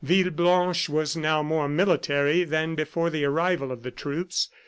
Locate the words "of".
3.71-3.83